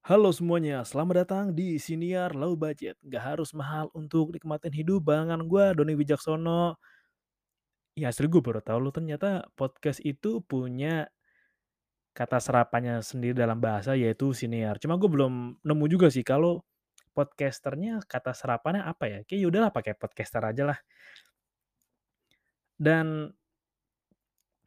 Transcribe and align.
Halo 0.00 0.32
semuanya, 0.32 0.80
selamat 0.80 1.28
datang 1.28 1.44
di 1.52 1.76
Siniar 1.76 2.32
Low 2.32 2.56
Budget. 2.56 2.96
Gak 3.04 3.20
harus 3.20 3.52
mahal 3.52 3.92
untuk 3.92 4.32
nikmatin 4.32 4.72
hidup 4.72 5.04
barengan 5.04 5.44
gue, 5.44 5.76
Doni 5.76 5.92
Wijaksono. 5.92 6.80
Ya 7.92 8.08
asli 8.08 8.24
gue 8.24 8.40
baru 8.40 8.64
tahu 8.64 8.80
lo 8.80 8.90
ternyata 8.96 9.52
podcast 9.60 10.00
itu 10.00 10.40
punya 10.40 11.04
kata 12.16 12.40
serapannya 12.40 13.04
sendiri 13.04 13.36
dalam 13.36 13.60
bahasa 13.60 13.92
yaitu 13.92 14.32
siniar. 14.32 14.80
Cuma 14.80 14.96
gue 14.96 15.04
belum 15.04 15.60
nemu 15.60 15.84
juga 15.92 16.08
sih 16.08 16.24
kalau 16.24 16.64
podcasternya 17.12 18.00
kata 18.08 18.32
serapannya 18.32 18.88
apa 18.88 19.04
ya. 19.04 19.18
Kayak 19.28 19.40
yaudahlah 19.44 19.72
pakai 19.76 19.92
podcaster 20.00 20.40
aja 20.40 20.64
lah. 20.64 20.78
Dan 22.80 23.36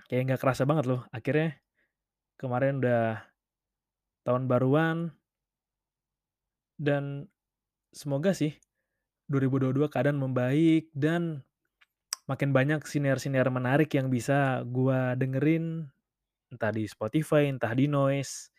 kayak 0.05 0.29
nggak 0.29 0.41
kerasa 0.45 0.69
banget 0.69 0.85
loh. 0.93 1.01
Akhirnya 1.09 1.57
kemarin 2.37 2.77
udah 2.85 3.17
tahun 4.29 4.45
baruan 4.45 5.09
dan 6.79 7.29
semoga 7.93 8.33
sih 8.33 8.57
2022 9.29 9.87
keadaan 9.89 10.19
membaik 10.19 10.89
dan 10.93 11.45
makin 12.25 12.55
banyak 12.55 12.83
siniar-siniar 12.83 13.47
menarik 13.51 13.91
yang 13.95 14.07
bisa 14.07 14.63
gua 14.67 15.13
dengerin 15.17 15.87
entah 16.53 16.69
di 16.69 16.85
Spotify, 16.85 17.49
entah 17.49 17.73
di 17.73 17.89
Noise. 17.89 18.53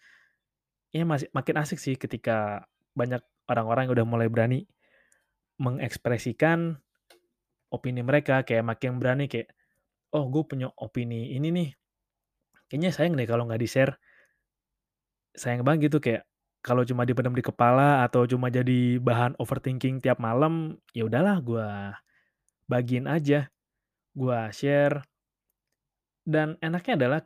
Ya 0.90 1.06
masih 1.06 1.30
makin 1.30 1.56
asik 1.62 1.78
sih 1.78 1.94
ketika 1.94 2.66
banyak 2.94 3.22
orang-orang 3.50 3.86
yang 3.90 3.94
udah 3.98 4.06
mulai 4.06 4.28
berani 4.30 4.66
mengekspresikan 5.58 6.78
opini 7.70 8.02
mereka 8.02 8.42
kayak 8.46 8.62
makin 8.62 8.98
berani 8.98 9.26
kayak 9.26 9.50
oh 10.14 10.30
gue 10.30 10.42
punya 10.46 10.70
opini 10.78 11.34
ini 11.34 11.50
nih 11.50 11.68
kayaknya 12.70 12.90
sayang 12.94 13.14
deh 13.18 13.26
kalau 13.26 13.46
nggak 13.46 13.58
di 13.58 13.68
share 13.70 13.98
sayang 15.34 15.66
banget 15.66 15.90
gitu 15.90 15.98
kayak 15.98 16.22
kalau 16.64 16.80
cuma 16.80 17.04
dipendam 17.04 17.36
di 17.36 17.44
kepala 17.44 18.08
atau 18.08 18.24
cuma 18.24 18.48
jadi 18.48 18.96
bahan 18.96 19.36
overthinking 19.36 20.00
tiap 20.00 20.16
malam, 20.16 20.80
ya 20.96 21.04
udahlah 21.04 21.36
gue 21.44 21.68
bagiin 22.72 23.04
aja. 23.04 23.52
Gue 24.16 24.40
share. 24.48 25.04
Dan 26.24 26.56
enaknya 26.64 26.96
adalah 26.96 27.20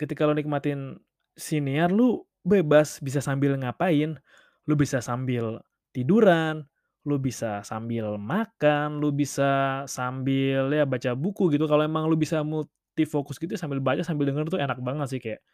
ketika 0.00 0.24
lo 0.24 0.32
nikmatin 0.32 0.96
siniar, 1.36 1.92
lu 1.92 2.24
bebas 2.40 3.04
bisa 3.04 3.20
sambil 3.20 3.52
ngapain. 3.60 4.16
Lu 4.64 4.80
bisa 4.80 5.04
sambil 5.04 5.60
tiduran, 5.92 6.64
lu 7.04 7.20
bisa 7.20 7.60
sambil 7.68 8.16
makan, 8.16 8.96
lu 8.96 9.12
bisa 9.12 9.84
sambil 9.84 10.72
ya 10.72 10.88
baca 10.88 11.12
buku 11.12 11.52
gitu. 11.52 11.68
Kalau 11.68 11.84
emang 11.84 12.08
lu 12.08 12.16
bisa 12.16 12.40
multifokus 12.40 13.36
gitu 13.36 13.60
sambil 13.60 13.84
baca 13.84 14.00
sambil 14.00 14.24
denger 14.24 14.48
tuh 14.48 14.56
enak 14.56 14.80
banget 14.80 15.06
sih 15.12 15.20
kayak 15.20 15.44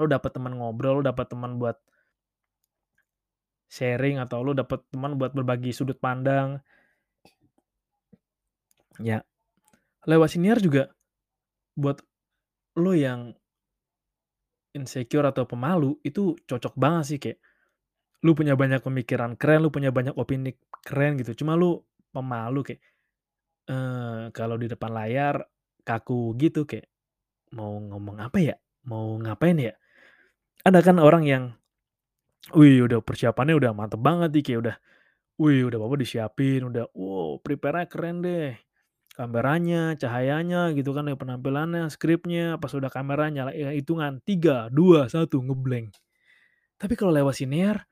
lu 0.00 0.08
dapet 0.08 0.32
teman 0.32 0.56
ngobrol, 0.56 1.00
lu 1.00 1.04
dapet 1.04 1.28
teman 1.28 1.60
buat 1.60 1.76
sharing 3.68 4.16
atau 4.16 4.40
lu 4.40 4.56
dapet 4.56 4.80
teman 4.88 5.20
buat 5.20 5.36
berbagi 5.36 5.70
sudut 5.76 6.00
pandang. 6.00 6.58
Ya. 8.98 9.22
Lewat 10.08 10.32
siniar 10.32 10.58
juga 10.58 10.88
buat 11.76 12.00
lo 12.80 12.96
yang 12.96 13.36
insecure 14.72 15.28
atau 15.28 15.44
pemalu 15.44 16.00
itu 16.00 16.34
cocok 16.48 16.74
banget 16.74 17.04
sih 17.04 17.18
kayak 17.20 17.38
lu 18.24 18.34
punya 18.34 18.58
banyak 18.58 18.82
pemikiran 18.82 19.38
keren, 19.38 19.62
lu 19.62 19.70
punya 19.70 19.94
banyak 19.94 20.16
opini 20.18 20.58
keren 20.82 21.20
gitu. 21.20 21.44
Cuma 21.44 21.54
lu 21.54 21.78
pemalu 22.10 22.66
kayak 22.66 22.82
eh 23.68 24.32
kalau 24.32 24.56
di 24.56 24.66
depan 24.66 24.90
layar 24.96 25.44
kaku 25.84 26.32
gitu 26.40 26.64
kayak 26.64 26.88
mau 27.52 27.78
ngomong 27.78 28.18
apa 28.18 28.38
ya? 28.40 28.56
Mau 28.88 29.20
ngapain 29.20 29.60
ya? 29.60 29.74
Ada 30.64 30.80
kan 30.82 30.98
orang 30.98 31.22
yang 31.28 31.44
Wih, 32.56 32.80
udah 32.88 33.04
persiapannya 33.04 33.60
udah 33.60 33.72
mantep 33.76 34.00
banget 34.00 34.32
nih, 34.32 34.42
kayak 34.46 34.58
udah, 34.64 34.76
wih, 35.42 35.60
udah 35.68 35.78
apa 35.80 35.96
disiapin, 36.00 36.60
udah, 36.68 36.84
wow, 36.96 37.36
prepare-nya 37.44 37.86
keren 37.90 38.16
deh. 38.24 38.56
Kameranya, 39.16 39.96
cahayanya 40.00 40.72
gitu 40.78 40.92
kan, 40.96 41.08
ya 41.10 41.16
penampilannya, 41.18 41.88
skripnya, 41.92 42.56
pas 42.62 42.72
udah 42.74 42.88
kameranya, 42.92 43.50
ya 43.52 43.72
hitungan 43.74 44.20
3, 44.24 44.68
2, 44.72 45.06
1, 45.12 45.40
ngeblank. 45.44 45.92
Tapi 46.80 46.94
kalau 46.98 47.12
lewat 47.14 47.36
siniar, 47.40 47.84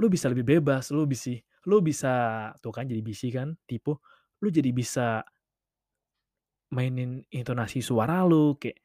lu 0.00 0.06
bisa 0.12 0.28
lebih 0.32 0.46
bebas, 0.60 0.90
lu 0.94 1.04
bisa, 1.08 1.34
lu 1.70 1.80
bisa, 1.84 2.14
tuh 2.64 2.72
kan 2.74 2.86
jadi 2.90 3.02
bisi 3.04 3.30
kan, 3.34 3.54
tipe, 3.68 3.96
lu 4.42 4.48
jadi 4.52 4.70
bisa 4.74 5.24
mainin 6.72 7.20
intonasi 7.28 7.84
suara 7.84 8.24
lu, 8.24 8.56
kayak, 8.56 8.80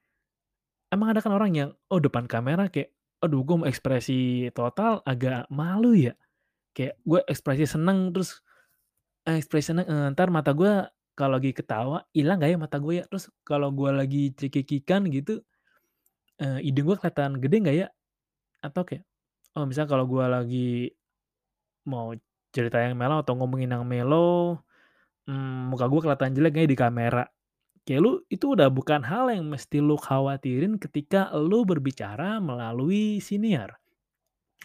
emang 0.93 1.13
ada 1.15 1.21
kan 1.23 1.33
orang 1.35 1.51
yang, 1.55 1.69
oh 1.91 1.99
depan 2.01 2.27
kamera 2.27 2.67
kayak, 2.71 2.91
aduh 3.19 3.43
gue 3.43 3.55
mau 3.59 3.67
ekspresi 3.67 4.47
total 4.55 5.03
agak 5.03 5.47
malu 5.51 5.95
ya. 5.95 6.15
Kayak 6.75 6.95
gue 7.03 7.19
ekspresi 7.27 7.65
seneng 7.67 8.15
terus 8.15 8.39
eh, 9.27 9.37
ekspresi 9.39 9.75
seneng 9.75 9.85
eh, 9.87 10.07
ntar 10.15 10.31
mata 10.31 10.55
gue 10.55 10.87
kalau 11.17 11.35
lagi 11.35 11.51
ketawa 11.51 12.07
hilang 12.15 12.39
gak 12.39 12.51
ya 12.55 12.57
mata 12.59 12.77
gue 12.79 13.03
ya. 13.03 13.05
Terus 13.11 13.27
kalau 13.43 13.69
gue 13.75 13.91
lagi 13.91 14.31
cekikikan 14.35 15.11
gitu 15.11 15.43
eh, 16.39 16.59
ide 16.63 16.81
gue 16.83 16.95
kelihatan 16.95 17.39
gede 17.43 17.57
gak 17.63 17.75
ya? 17.75 17.87
Atau 18.63 18.83
kayak 18.87 19.03
oh 19.57 19.65
misalnya 19.67 19.89
kalau 19.91 20.05
gue 20.07 20.25
lagi 20.25 20.69
mau 21.89 22.13
cerita 22.53 22.81
yang 22.81 22.97
melo 22.97 23.21
atau 23.21 23.33
ngomongin 23.37 23.73
yang 23.75 23.85
melo 23.85 24.61
hmm, 25.29 25.73
muka 25.73 25.85
gue 25.85 25.99
kelihatan 26.01 26.33
jelek 26.37 26.51
gak 26.55 26.63
ya 26.65 26.69
di 26.69 26.77
kamera 26.77 27.23
Kayak 27.89 28.05
lu 28.05 28.21
itu 28.29 28.53
udah 28.53 28.69
bukan 28.69 29.01
hal 29.01 29.33
yang 29.33 29.49
mesti 29.49 29.81
lu 29.81 29.97
khawatirin 29.97 30.77
ketika 30.77 31.33
lu 31.33 31.65
berbicara 31.65 32.37
melalui 32.37 33.17
siniar. 33.17 33.81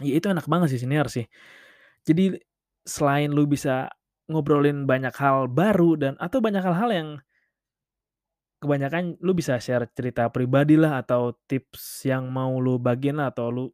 Ya 0.05 0.21
itu 0.21 0.29
enak 0.29 0.45
banget 0.45 0.77
sih 0.77 0.85
siniar 0.85 1.09
sih. 1.09 1.25
Jadi 2.05 2.37
selain 2.85 3.33
lu 3.33 3.49
bisa 3.49 3.89
ngobrolin 4.29 4.85
banyak 4.85 5.17
hal 5.17 5.49
baru 5.49 5.97
dan 5.97 6.21
atau 6.21 6.45
banyak 6.45 6.61
hal-hal 6.61 6.91
yang 6.93 7.09
kebanyakan 8.61 9.17
lu 9.25 9.33
bisa 9.33 9.57
share 9.57 9.89
cerita 9.97 10.29
pribadi 10.29 10.77
lah 10.77 11.01
atau 11.01 11.33
tips 11.49 12.05
yang 12.05 12.29
mau 12.29 12.61
lu 12.61 12.77
bagiin 12.77 13.25
lah 13.25 13.33
atau 13.33 13.49
lu 13.49 13.65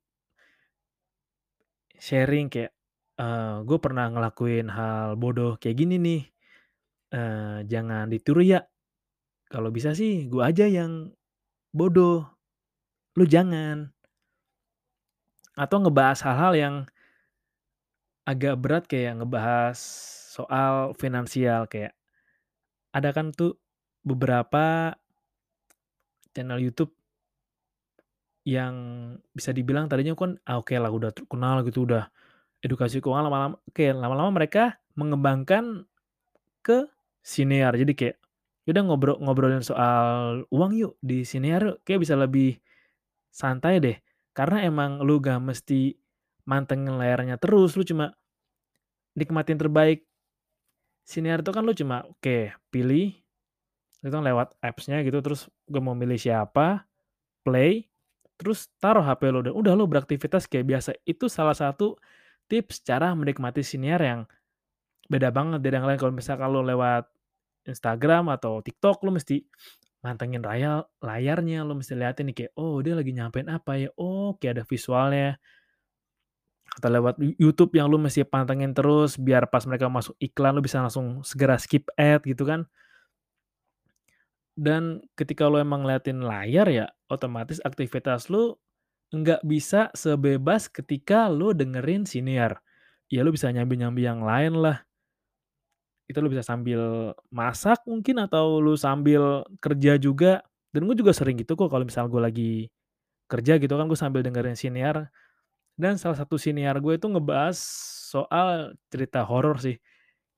sharing 1.98 2.46
kayak 2.46 2.70
uh, 3.18 3.66
gue 3.66 3.78
pernah 3.82 4.14
ngelakuin 4.14 4.70
hal 4.70 5.18
bodoh 5.18 5.58
kayak 5.58 5.74
gini 5.74 5.98
nih 5.98 6.22
uh, 7.18 7.66
jangan 7.66 8.06
ditiru 8.06 8.46
ya 8.46 8.62
kalau 9.50 9.74
bisa 9.74 9.90
sih 9.98 10.30
gue 10.30 10.42
aja 10.46 10.70
yang 10.70 11.10
bodoh. 11.74 12.22
Lu 13.18 13.26
jangan. 13.26 13.90
Atau 15.58 15.82
ngebahas 15.82 16.22
hal-hal 16.22 16.52
yang 16.54 16.74
agak 18.22 18.54
berat 18.62 18.84
kayak 18.86 19.18
ngebahas 19.18 19.74
soal 20.30 20.94
finansial 20.94 21.66
kayak 21.66 21.98
ada 22.94 23.10
kan 23.10 23.34
tuh 23.34 23.58
beberapa 24.06 24.94
channel 26.30 26.62
YouTube 26.62 26.94
yang 28.46 28.74
bisa 29.34 29.50
dibilang 29.50 29.90
tadinya 29.90 30.14
kan 30.14 30.38
ah, 30.46 30.62
oke 30.62 30.70
okay 30.70 30.78
lah 30.78 30.94
udah 30.94 31.10
terkenal 31.10 31.66
gitu 31.66 31.84
udah 31.84 32.06
edukasi 32.62 33.02
keuangan 33.02 33.26
lama-lama 33.26 33.56
oke 33.66 33.84
lama-lama 33.90 34.30
mereka 34.30 34.78
mengembangkan 34.94 35.84
ke 36.62 36.86
siniar 37.20 37.74
jadi 37.74 37.92
kayak 37.92 38.16
udah 38.70 38.82
ngobrol 38.86 39.16
ngobrolin 39.20 39.64
soal 39.64 40.46
uang 40.48 40.72
yuk 40.78 40.92
di 41.02 41.26
sini 41.26 41.52
ya 41.52 41.58
kayak 41.82 42.00
bisa 42.06 42.14
lebih 42.14 42.58
santai 43.30 43.82
deh 43.82 43.96
karena 44.32 44.64
emang 44.66 45.02
lu 45.02 45.18
gak 45.18 45.42
mesti 45.42 45.94
mantengin 46.46 46.96
layarnya 46.96 47.36
terus 47.36 47.74
lu 47.74 47.82
cuma 47.82 48.14
nikmatin 49.18 49.58
terbaik 49.58 50.06
siniar 51.10 51.42
itu 51.42 51.50
kan 51.50 51.66
lu 51.66 51.74
cuma 51.74 52.06
oke 52.06 52.54
pilih, 52.70 53.10
itu 53.98 54.14
lewat 54.14 54.54
apps-nya 54.62 55.02
gitu 55.02 55.18
terus 55.18 55.50
gue 55.66 55.82
mau 55.82 55.98
milih 55.98 56.14
siapa, 56.14 56.86
play, 57.42 57.90
terus 58.38 58.70
taruh 58.78 59.02
HP 59.02 59.22
lu, 59.34 59.40
dan 59.42 59.52
udah 59.58 59.74
lu 59.74 59.90
beraktivitas 59.90 60.46
kayak 60.46 60.70
biasa. 60.70 60.94
Itu 61.02 61.26
salah 61.26 61.58
satu 61.58 61.98
tips 62.46 62.86
cara 62.86 63.10
menikmati 63.18 63.66
siniar 63.66 63.98
yang 63.98 64.20
beda 65.10 65.34
banget 65.34 65.58
dari 65.66 65.74
yang 65.82 65.86
lain. 65.90 65.98
Kalau 65.98 66.14
misalkan 66.14 66.46
lu 66.46 66.62
lewat 66.62 67.10
Instagram 67.70 68.28
atau 68.34 68.60
TikTok, 68.60 69.06
lu 69.06 69.14
mesti 69.14 69.46
mantengin 70.04 70.42
rayal 70.42 70.88
layarnya, 71.00 71.62
lu 71.62 71.78
mesti 71.78 71.94
liatin 71.94 72.28
nih 72.32 72.36
kayak, 72.36 72.52
"Oh, 72.58 72.80
dia 72.82 72.96
lagi 72.96 73.12
nyampein 73.14 73.48
apa 73.48 73.78
ya? 73.78 73.88
Oh, 73.96 74.36
kayak 74.36 74.60
ada 74.60 74.64
visualnya." 74.66 75.38
Atau 76.70 76.88
lewat 76.90 77.18
You 77.18 77.34
YouTube 77.50 77.74
yang 77.74 77.90
lu 77.90 77.98
mesti 77.98 78.22
pantengin 78.22 78.72
terus 78.74 79.18
biar 79.18 79.50
pas 79.50 79.66
mereka 79.66 79.90
masuk 79.90 80.14
iklan 80.22 80.54
lu 80.54 80.62
bisa 80.62 80.78
langsung 80.78 81.20
segera 81.26 81.58
skip 81.58 81.90
ad 81.98 82.22
gitu 82.22 82.46
kan. 82.46 82.66
Dan 84.54 85.00
ketika 85.16 85.48
lu 85.48 85.58
emang 85.58 85.82
ngeliatin 85.82 86.20
layar 86.22 86.68
ya, 86.68 86.86
otomatis 87.10 87.58
aktivitas 87.64 88.28
lu 88.28 88.54
nggak 89.10 89.42
bisa 89.42 89.90
sebebas 89.96 90.70
ketika 90.70 91.26
lu 91.26 91.50
dengerin 91.50 92.06
siniar. 92.06 92.62
Ya 93.10 93.26
lu 93.26 93.34
bisa 93.34 93.50
nyambi-nyambi 93.50 94.06
yang 94.06 94.22
lain 94.22 94.54
lah. 94.54 94.86
Itu 96.10 96.18
lu 96.24 96.28
bisa 96.34 96.42
sambil 96.46 97.14
masak 97.30 97.82
mungkin 97.86 98.18
atau 98.26 98.58
lu 98.58 98.74
sambil 98.74 99.46
kerja 99.62 99.96
juga. 100.02 100.42
Dan 100.74 100.86
gue 100.90 100.96
juga 100.98 101.14
sering 101.14 101.38
gitu 101.40 101.54
kok 101.58 101.70
kalau 101.72 101.86
misal 101.86 102.06
gue 102.10 102.20
lagi 102.22 102.52
kerja 103.30 103.58
gitu 103.62 103.74
kan, 103.78 103.86
gue 103.90 103.98
sambil 103.98 104.22
dengerin 104.26 104.56
siniar. 104.58 105.08
Dan 105.78 105.96
salah 106.00 106.18
satu 106.20 106.36
siniar 106.40 106.78
gue 106.84 106.96
itu 107.00 107.06
ngebahas 107.08 107.56
soal 108.12 108.74
cerita 108.92 109.24
horor 109.26 109.58
sih. 109.62 109.76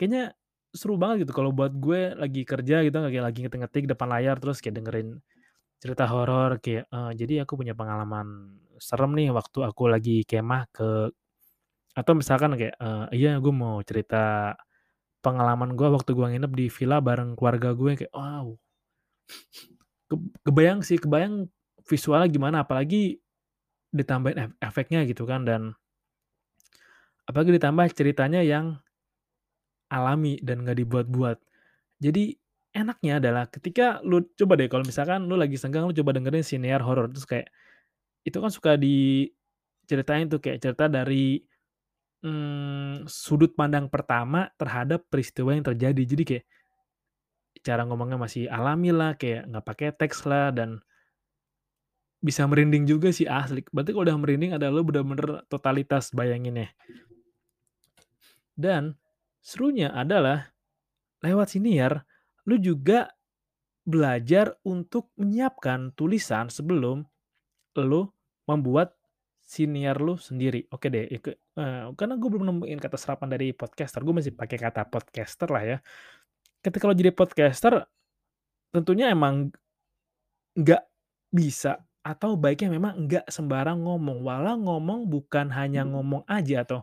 Kayaknya 0.01 0.35
seru 0.75 0.97
banget 1.01 1.27
gitu 1.29 1.33
kalau 1.37 1.51
buat 1.55 1.73
gue 1.77 2.15
lagi 2.19 2.43
kerja 2.49 2.83
gitu, 2.87 2.97
kayak 2.99 3.25
lagi 3.29 3.41
ngetik-ngetik 3.47 3.85
depan 3.93 4.09
layar 4.13 4.37
terus 4.43 4.61
kayak 4.65 4.81
dengerin 4.83 5.21
cerita 5.83 6.07
horor 6.11 6.59
kayak, 6.63 6.87
eee, 6.91 7.13
jadi 7.21 7.35
aku 7.47 7.57
punya 7.61 7.75
pengalaman 7.79 8.59
serem 8.81 9.13
nih 9.19 9.31
waktu 9.35 9.59
aku 9.67 9.85
lagi 9.91 10.23
kemah 10.29 10.69
ke 10.75 11.11
atau 11.99 12.13
misalkan 12.17 12.57
kayak, 12.61 12.77
eee, 12.81 13.07
iya 13.25 13.31
gue 13.43 13.53
mau 13.55 13.81
cerita 13.87 14.55
pengalaman 15.23 15.79
gue 15.79 15.89
waktu 15.89 16.13
gue 16.13 16.27
nginep 16.37 16.53
di 16.59 16.67
villa 16.69 16.99
bareng 16.99 17.39
keluarga 17.39 17.73
gue 17.73 17.93
kayak, 18.05 18.13
wow. 18.13 18.59
Keb 20.11 20.21
kebayang 20.45 20.81
sih, 20.85 20.99
kebayang 21.01 21.49
visualnya 21.87 22.29
gimana 22.31 22.57
apalagi 22.67 23.19
ditambahin 23.95 24.39
ef 24.39 24.51
efeknya 24.61 25.05
gitu 25.09 25.25
kan 25.29 25.45
dan 25.45 25.75
apalagi 27.29 27.55
ditambah 27.55 27.87
ceritanya 27.95 28.43
yang 28.43 28.83
alami 29.93 30.41
dan 30.43 30.65
nggak 30.67 30.79
dibuat-buat. 30.83 31.39
Jadi 32.03 32.35
enaknya 32.73 33.21
adalah 33.21 33.45
ketika 33.47 34.01
lu 34.03 34.25
coba 34.35 34.57
deh 34.57 34.67
kalau 34.67 34.83
misalkan 34.83 35.29
lu 35.29 35.37
lagi 35.37 35.55
senggang, 35.61 35.87
lu 35.87 35.95
coba 35.95 36.17
dengerin 36.17 36.43
siniar 36.43 36.81
horor 36.83 37.07
terus 37.13 37.29
kayak 37.29 37.53
itu 38.27 38.39
kan 38.39 38.51
suka 38.51 38.73
diceritain 38.81 40.27
tuh 40.31 40.41
kayak 40.43 40.63
cerita 40.63 40.87
dari, 40.91 41.43
mmm, 42.23 43.05
sudut 43.11 43.53
pandang 43.53 43.91
pertama 43.91 44.49
terhadap 44.57 45.05
peristiwa 45.11 45.53
yang 45.53 45.67
terjadi. 45.67 46.03
Jadi 46.03 46.23
kayak 46.25 46.45
cara 47.63 47.83
ngomongnya 47.87 48.19
masih 48.19 48.49
alami 48.49 48.91
lah, 48.95 49.15
kayak 49.19 49.47
nggak 49.51 49.65
pakai 49.67 49.89
teks 49.95 50.25
lah 50.27 50.51
dan 50.55 50.83
bisa 52.23 52.47
merinding 52.47 52.87
juga 52.87 53.11
sih 53.11 53.27
asli. 53.27 53.67
Berarti 53.69 53.91
kalau 53.91 54.07
udah 54.07 54.19
merinding 54.19 54.55
adalah 54.55 54.73
lu 54.79 54.87
bener-bener 54.87 55.43
totalitas 55.51 56.15
bayanginnya. 56.15 56.71
Dan 58.55 58.95
serunya 59.43 59.91
adalah 59.91 60.55
lewat 61.23 61.59
siniar, 61.59 62.07
lu 62.47 62.59
juga 62.63 63.11
belajar 63.83 64.55
untuk 64.63 65.11
menyiapkan 65.19 65.91
tulisan 65.99 66.47
sebelum 66.47 67.03
lu 67.75 68.07
membuat 68.47 68.95
siniar 69.53 70.01
lu 70.01 70.17
sendiri. 70.17 70.65
Oke 70.73 70.89
deh, 70.89 71.05
ike 71.13 71.33
eee, 71.61 71.93
karena 71.99 72.15
gue 72.17 72.29
belum 72.33 72.45
nemuin 72.49 72.79
kata 72.81 72.97
serapan 72.97 73.29
dari 73.37 73.53
podcaster, 73.53 74.01
gue 74.01 74.15
masih 74.17 74.33
pakai 74.33 74.57
kata 74.57 74.89
podcaster 74.89 75.49
lah 75.53 75.63
ya. 75.65 75.77
Ketika 76.65 76.85
lo 76.89 76.95
jadi 76.97 77.13
podcaster, 77.13 77.85
tentunya 78.73 79.13
emang 79.13 79.53
nggak 80.57 80.83
bisa 81.33 81.81
atau 82.03 82.35
baiknya 82.37 82.73
memang 82.73 83.07
nggak 83.07 83.27
sembarang 83.31 83.79
ngomong. 83.85 84.25
Walau 84.25 84.57
ngomong 84.59 85.07
bukan 85.09 85.49
hanya 85.55 85.85
ngomong 85.87 86.25
aja 86.29 86.65
atau 86.67 86.83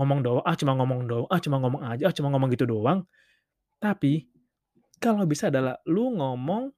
ngomong 0.00 0.20
doang, 0.24 0.44
ah 0.48 0.56
cuma 0.56 0.72
ngomong 0.78 1.00
doang, 1.10 1.28
ah 1.28 1.40
cuma 1.42 1.56
ngomong 1.60 1.82
aja, 1.84 2.02
ah 2.08 2.14
cuma 2.14 2.28
ngomong 2.32 2.48
gitu 2.54 2.64
doang. 2.70 3.04
Tapi 3.82 4.26
kalau 5.00 5.24
bisa 5.28 5.48
adalah 5.52 5.76
lu 5.88 6.12
ngomong 6.16 6.72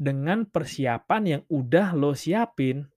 dengan 0.00 0.48
persiapan 0.48 1.22
yang 1.28 1.42
udah 1.52 1.92
lo 1.92 2.16
siapin. 2.16 2.88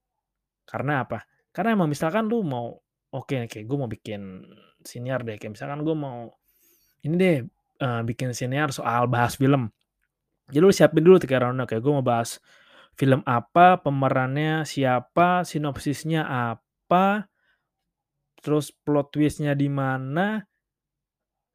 Karena 0.68 1.04
apa? 1.04 1.24
Karena 1.54 1.76
emang 1.76 1.88
misalkan 1.92 2.26
lu 2.26 2.42
mau 2.42 2.74
oke 3.14 3.46
kayak 3.46 3.64
gue 3.68 3.78
mau 3.78 3.90
bikin 3.90 4.42
siniar 4.82 5.22
deh, 5.22 5.36
kayak 5.38 5.54
misalkan 5.56 5.80
gue 5.86 5.96
mau 5.96 6.32
ini 7.06 7.14
deh, 7.16 7.36
eee, 7.80 8.00
bikin 8.08 8.32
siniar 8.36 8.72
soal 8.74 9.06
bahas 9.10 9.36
film. 9.38 9.70
Jadi 10.50 10.60
lu 10.60 10.70
siapin 10.74 11.04
dulu 11.04 11.16
3 11.20 11.40
rundown, 11.40 11.68
kayak 11.68 11.82
gue 11.84 11.92
mau 11.94 12.04
bahas 12.04 12.40
film 12.98 13.22
apa, 13.26 13.80
pemerannya 13.82 14.64
siapa, 14.68 15.42
sinopsisnya 15.46 16.24
apa, 16.28 17.28
terus 18.40 18.70
plot 18.84 19.14
twist-nya 19.14 19.56
di 19.56 19.68
mana, 19.72 20.44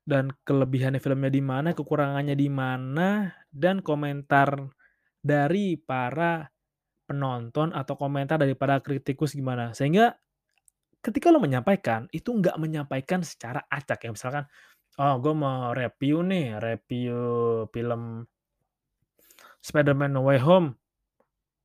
dan 0.09 0.33
kelebihannya 0.43 0.97
filmnya 0.97 1.29
di 1.29 1.43
mana, 1.43 1.69
kekurangannya 1.77 2.33
di 2.33 2.49
mana, 2.49 3.29
dan 3.53 3.85
komentar 3.85 4.73
dari 5.21 5.77
para 5.77 6.49
penonton 7.09 7.73
atau 7.73 7.97
komentar 7.97 8.37
dari 8.37 8.53
para 8.53 8.77
kritikus 8.77 9.33
gimana. 9.33 9.73
Sehingga 9.73 10.13
ketika 11.01 11.33
lo 11.33 11.41
menyampaikan, 11.41 12.05
itu 12.13 12.29
nggak 12.37 12.61
menyampaikan 12.61 13.25
secara 13.25 13.65
acak 13.65 14.05
ya, 14.05 14.13
misalkan, 14.13 14.45
"Oh, 15.01 15.17
gue 15.17 15.33
mau 15.33 15.73
review 15.73 16.21
nih, 16.21 16.61
review 16.61 17.17
film 17.73 18.29
Spider-Man: 19.65 20.13
No 20.13 20.29
Way 20.29 20.39
Home." 20.45 20.77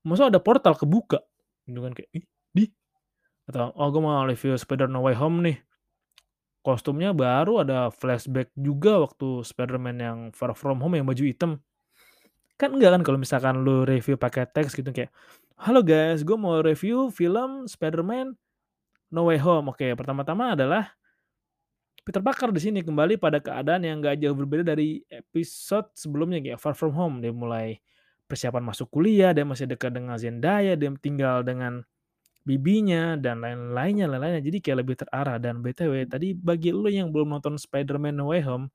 Masa 0.08 0.32
ada 0.32 0.40
portal 0.40 0.72
kebuka? 0.80 1.20
Gitu 1.68 1.80
kan 1.84 1.92
kayak, 1.92 2.10
"Ih, 2.16 2.24
di?" 2.56 2.64
Atau, 3.44 3.76
"Oh, 3.76 3.88
gue 3.92 4.00
mau 4.00 4.24
review 4.24 4.56
Spider 4.56 4.88
No 4.88 5.04
Way 5.04 5.16
Home 5.20 5.44
nih." 5.44 5.58
Kostumnya 6.64 7.12
baru, 7.12 7.60
ada 7.60 7.92
flashback 7.92 8.48
juga 8.56 8.96
waktu 8.96 9.44
Spider-Man 9.44 9.96
yang 10.00 10.18
Far 10.32 10.56
From 10.56 10.80
Home 10.80 10.96
yang 10.96 11.04
baju 11.04 11.20
hitam. 11.28 11.60
Kan 12.56 12.78
enggak 12.78 12.96
kan 12.96 13.02
kalau 13.04 13.18
misalkan 13.20 13.66
lu 13.66 13.84
review 13.84 14.16
pakai 14.16 14.48
teks 14.48 14.72
gitu 14.72 14.88
kayak, 14.94 15.12
"Halo 15.54 15.86
guys, 15.86 16.26
gue 16.26 16.34
mau 16.34 16.58
review 16.58 17.14
film 17.14 17.70
Spider-Man 17.70 18.34
No 19.14 19.30
Way 19.30 19.38
Home." 19.42 19.70
Oke, 19.70 19.94
pertama-tama 19.94 20.58
adalah 20.58 20.90
Peter 22.04 22.20
Parker 22.20 22.52
di 22.52 22.60
sini 22.60 22.80
kembali 22.84 23.16
pada 23.16 23.40
keadaan 23.40 23.86
yang 23.86 24.02
nggak 24.02 24.20
jauh 24.20 24.36
berbeda 24.36 24.74
dari 24.74 25.00
episode 25.08 25.88
sebelumnya 25.96 26.42
kayak 26.42 26.60
Far 26.60 26.76
From 26.76 26.92
Home. 26.92 27.22
Dia 27.24 27.32
mulai 27.32 27.80
persiapan 28.28 28.60
masuk 28.60 28.92
kuliah, 28.92 29.32
dia 29.32 29.46
masih 29.46 29.64
dekat 29.70 29.94
dengan 29.94 30.18
Zendaya, 30.20 30.76
dia 30.76 30.90
tinggal 31.00 31.40
dengan 31.46 31.80
bibinya 32.44 33.16
dan 33.16 33.40
lain-lainnya 33.40 34.04
lain-lainnya. 34.10 34.42
Jadi 34.44 34.58
kayak 34.60 34.78
lebih 34.84 34.96
terarah 35.00 35.40
dan 35.40 35.64
BTW 35.64 36.04
tadi 36.10 36.36
bagi 36.36 36.74
lu 36.74 36.90
yang 36.92 37.08
belum 37.08 37.32
nonton 37.40 37.56
Spider-Man 37.56 38.20
No 38.20 38.34
Way 38.34 38.44
Home, 38.44 38.68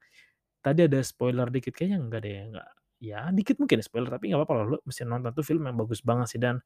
tadi 0.66 0.88
ada 0.90 1.00
spoiler 1.06 1.52
dikit, 1.54 1.76
kayaknya 1.78 2.00
enggak 2.02 2.22
deh, 2.26 2.34
enggak 2.50 2.79
ya 3.00 3.32
dikit 3.32 3.56
mungkin 3.60 3.80
spoiler, 3.80 4.12
tapi 4.12 4.30
nggak 4.30 4.44
apa-apa 4.44 4.54
lah, 4.60 4.66
lu 4.76 4.78
mesti 4.84 5.08
nonton 5.08 5.32
tuh 5.32 5.44
film 5.44 5.64
yang 5.64 5.80
bagus 5.80 6.04
banget 6.04 6.28
sih 6.36 6.40
dan 6.40 6.60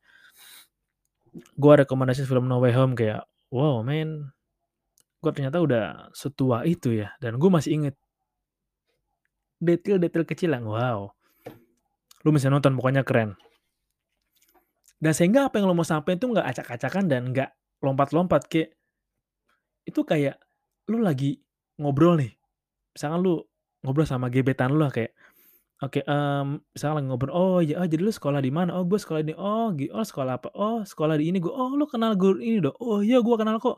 gua 1.57 1.81
rekomendasiin 1.85 2.25
film 2.25 2.49
No 2.49 2.57
Way 2.57 2.73
Home 2.73 2.97
kayak, 2.97 3.25
wow 3.53 3.85
man, 3.85 4.33
gua 5.21 5.31
ternyata 5.33 5.61
udah 5.61 6.09
setua 6.13 6.65
itu 6.65 6.93
ya, 7.05 7.13
dan 7.21 7.37
gua 7.37 7.61
masih 7.61 7.77
inget 7.77 7.95
detail-detail 9.61 10.25
kecil 10.27 10.51
yang 10.51 10.65
wow. 10.67 11.13
Lu 12.25 12.31
mesti 12.35 12.51
nonton, 12.51 12.75
pokoknya 12.75 13.05
keren. 13.07 13.35
Dan 14.99 15.11
sehingga 15.11 15.51
apa 15.51 15.59
yang 15.59 15.67
lo 15.67 15.75
mau 15.75 15.83
sampein 15.83 16.15
tuh 16.15 16.31
nggak 16.31 16.47
acak-acakan 16.55 17.07
dan 17.11 17.31
nggak 17.31 17.51
lompat-lompat, 17.83 18.47
kayak 18.47 18.75
itu 19.83 19.99
kayak 20.07 20.39
lu 20.87 21.03
lagi 21.03 21.43
ngobrol 21.75 22.15
nih, 22.15 22.31
misalkan 22.95 23.19
lu 23.19 23.43
ngobrol 23.83 24.07
sama 24.07 24.31
gebetan 24.31 24.71
lu 24.71 24.79
lah 24.83 24.91
kayak, 24.91 25.11
oke, 25.85 25.99
mmm, 26.07 26.47
misalkan 26.75 26.95
lagi 27.03 27.07
ngobrol, 27.11 27.31
"Oh 27.35 27.59
ya, 27.63 27.79
oh 27.81 27.87
jadi 27.87 28.01
lu 28.03 28.11
sekolah 28.13 28.39
di 28.43 28.51
mana?" 28.53 28.73
"Oh 28.79 28.83
gue 28.87 28.97
sekolah 29.01 29.21
di" 29.25 29.33
"Oh 29.37 29.71
gi 29.75 29.87
oh 29.93 30.03
sekolah 30.05 30.33
apa?" 30.41 30.49
"Oh 30.55 30.81
sekolah 30.87 31.15
di 31.19 31.29
ini 31.31 31.37
gue." 31.43 31.51
"Oh 31.51 31.73
lu 31.75 31.85
kenal 31.89 32.13
guru 32.19 32.39
ini 32.41 32.59
dong?" 32.63 32.75
"Oh 32.83 32.99
iya 33.03 33.19
gue 33.23 33.35
kenal 33.39 33.57
kok." 33.61 33.77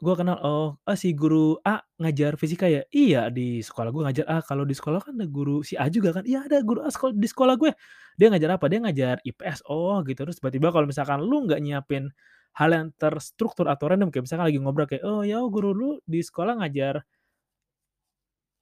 "Gue 0.00 0.14
kenal." 0.18 0.38
"Oh, 0.44 0.76
oh 0.80 0.96
si 0.98 1.12
guru 1.16 1.56
A 1.66 1.80
ngajar 2.00 2.36
fisika 2.40 2.66
ya?" 2.68 2.84
"Iya 2.92 3.28
di 3.32 3.60
sekolah 3.64 3.90
gue 3.94 4.02
ngajar 4.08 4.26
A." 4.28 4.38
"Kalau 4.44 4.64
di 4.68 4.74
sekolah 4.76 5.00
kan 5.04 5.14
ada 5.20 5.26
guru 5.30 5.62
si 5.66 5.76
A 5.80 5.88
juga 5.92 6.12
kan?" 6.16 6.24
"Iya 6.28 6.46
ada 6.48 6.60
guru 6.64 6.84
A 6.84 6.90
sekol 6.92 7.16
di 7.16 7.28
sekolah 7.30 7.56
gue." 7.60 7.72
"Dia 8.20 8.28
ngajar 8.32 8.56
apa?" 8.60 8.66
"Dia 8.72 8.80
ngajar 8.84 9.16
IPS." 9.24 9.64
"Oh 9.70 10.00
gitu." 10.06 10.22
Terus 10.28 10.38
tiba-tiba 10.40 10.70
kalau 10.74 10.86
misalkan 10.90 11.20
lu 11.24 11.46
nggak 11.48 11.60
nyiapin 11.64 12.12
hal 12.58 12.70
yang 12.72 12.88
terstruktur 12.96 13.68
atau 13.72 13.88
random 13.92 14.08
kayak 14.12 14.24
misalkan 14.28 14.46
lagi 14.48 14.58
ngobrol 14.62 14.88
kayak, 14.90 15.04
"Oh 15.06 15.22
ya, 15.26 15.40
guru 15.48 15.70
lu 15.76 15.90
di 16.08 16.20
sekolah 16.24 16.60
ngajar" 16.64 17.04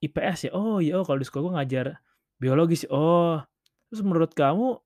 "IPS 0.02 0.48
ya? 0.48 0.50
Oh 0.54 0.78
ya, 0.82 0.98
oh 0.98 1.04
kalau 1.06 1.18
di 1.22 1.26
sekolah 1.28 1.42
gua 1.46 1.54
ngajar 1.62 1.86
biologi 2.44 2.84
sih. 2.84 2.90
Oh, 2.92 3.40
terus 3.88 4.04
menurut 4.04 4.36
kamu 4.36 4.76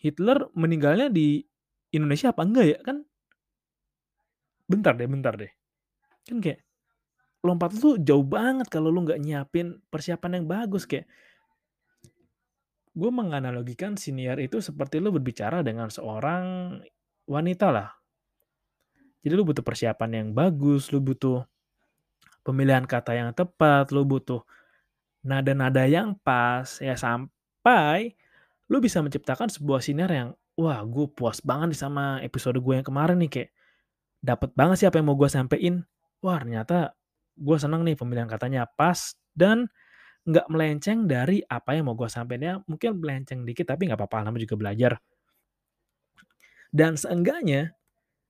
Hitler 0.00 0.48
meninggalnya 0.56 1.12
di 1.12 1.44
Indonesia 1.92 2.32
apa 2.32 2.42
enggak 2.48 2.66
ya?" 2.72 2.78
Kan 2.80 3.04
bentar 4.64 4.96
deh 4.96 5.04
bentar 5.04 5.36
deh. 5.36 5.52
Kan 6.24 6.40
kayak 6.40 6.64
lompat 7.44 7.76
tuh 7.76 8.00
jauh 8.00 8.24
banget 8.24 8.66
kalau 8.72 8.88
lu 8.88 9.04
nggak 9.04 9.20
nyiapin 9.20 9.78
persiapan 9.92 10.42
yang 10.42 10.46
bagus 10.48 10.88
kayak 10.88 11.06
Gue 12.96 13.12
menganalogikan 13.12 13.92
siniar 14.00 14.40
itu 14.40 14.64
seperti 14.64 15.04
lu 15.04 15.12
berbicara 15.12 15.60
dengan 15.60 15.92
seorang 15.92 16.80
wanita 17.28 17.68
lah. 17.68 17.92
Jadi 19.20 19.36
lu 19.36 19.44
butuh 19.44 19.60
persiapan 19.60 20.10
yang 20.16 20.28
bagus, 20.32 20.88
lu 20.88 21.04
butuh 21.04 21.44
pemilihan 22.40 22.88
kata 22.88 23.12
yang 23.12 23.30
tepat, 23.36 23.92
lu 23.92 24.08
butuh 24.08 24.40
nada-nada 25.26 25.82
yang 25.90 26.14
pas, 26.22 26.78
ya 26.78 26.94
sampai 26.94 28.14
lu 28.70 28.78
bisa 28.78 29.02
menciptakan 29.02 29.50
sebuah 29.50 29.82
sinar 29.82 30.10
yang, 30.10 30.28
wah 30.54 30.80
gue 30.86 31.06
puas 31.10 31.42
banget 31.42 31.74
nih 31.74 31.80
sama 31.82 32.04
episode 32.22 32.58
gue 32.62 32.74
yang 32.78 32.86
kemarin 32.86 33.18
nih 33.20 33.30
kayak 33.30 33.50
dapet 34.22 34.50
banget 34.56 34.76
sih 34.82 34.86
apa 34.88 34.98
yang 35.02 35.06
mau 35.10 35.18
gue 35.18 35.30
sampein. 35.30 35.84
Wah 36.24 36.38
ternyata 36.40 36.96
gue 37.36 37.56
seneng 37.60 37.84
nih 37.84 37.94
pemilihan 37.98 38.26
katanya 38.30 38.64
pas 38.64 39.14
dan 39.36 39.68
nggak 40.26 40.46
melenceng 40.50 41.06
dari 41.06 41.38
apa 41.46 41.78
yang 41.78 41.86
mau 41.86 41.94
gue 41.94 42.10
sampein 42.10 42.42
ya 42.42 42.54
mungkin 42.66 42.98
melenceng 42.98 43.46
dikit 43.46 43.70
tapi 43.70 43.86
nggak 43.86 44.00
apa-apa 44.00 44.26
namanya 44.26 44.48
juga 44.48 44.56
belajar. 44.58 44.92
Dan 46.74 46.98
seenggaknya 46.98 47.76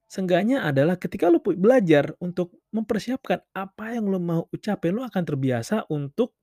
seenggaknya 0.06 0.62
adalah 0.62 1.00
ketika 1.00 1.26
lu 1.26 1.42
belajar 1.42 2.14
untuk 2.22 2.54
mempersiapkan 2.70 3.42
apa 3.50 3.96
yang 3.96 4.06
lu 4.06 4.22
mau 4.22 4.46
ucapin, 4.54 4.94
lu 4.94 5.02
akan 5.02 5.22
terbiasa 5.26 5.88
untuk 5.90 6.36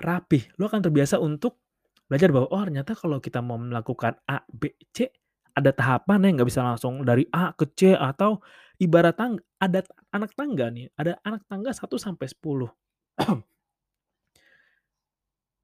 rapih, 0.00 0.42
lu 0.58 0.66
akan 0.66 0.80
terbiasa 0.84 1.18
untuk 1.22 1.60
belajar 2.10 2.30
bahwa, 2.34 2.48
oh 2.52 2.62
ternyata 2.62 2.92
kalau 2.98 3.18
kita 3.22 3.40
mau 3.40 3.56
melakukan 3.56 4.18
A, 4.28 4.42
B, 4.50 4.74
C, 4.92 5.08
ada 5.54 5.70
tahapan 5.70 6.26
yang 6.26 6.42
nggak 6.42 6.48
bisa 6.50 6.62
langsung 6.66 7.06
dari 7.06 7.24
A 7.30 7.54
ke 7.54 7.70
C 7.72 7.94
atau 7.94 8.42
ibarat 8.82 9.14
tang 9.14 9.38
ada 9.62 9.86
anak 10.10 10.34
tangga 10.34 10.66
nih, 10.68 10.90
ada 10.98 11.16
anak 11.22 11.46
tangga 11.46 11.70
1 11.70 11.94
sampai 11.96 12.26
10. 12.26 12.68